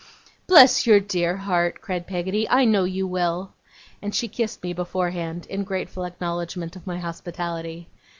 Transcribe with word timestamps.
'Bless 0.47 0.87
your 0.87 0.99
dear 0.99 1.37
heart!' 1.37 1.79
cried 1.79 2.07
Peggotty. 2.07 2.49
'I 2.49 2.65
know 2.65 2.83
you 2.85 3.05
will!' 3.05 3.53
And 4.01 4.15
she 4.15 4.27
kissed 4.27 4.63
me 4.63 4.73
beforehand, 4.73 5.45
in 5.45 5.63
grateful 5.63 6.05
acknowledgement 6.05 6.75
of 6.75 6.87
my 6.87 6.97
hospitality. 6.97 7.87